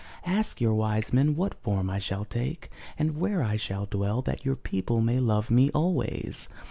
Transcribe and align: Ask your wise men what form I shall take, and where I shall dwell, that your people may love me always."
Ask 0.25 0.59
your 0.59 0.73
wise 0.73 1.13
men 1.13 1.35
what 1.35 1.61
form 1.61 1.87
I 1.91 1.99
shall 1.99 2.25
take, 2.25 2.69
and 2.97 3.17
where 3.19 3.43
I 3.43 3.55
shall 3.55 3.85
dwell, 3.85 4.23
that 4.23 4.43
your 4.43 4.55
people 4.55 4.99
may 4.99 5.19
love 5.19 5.51
me 5.51 5.69
always." 5.75 6.49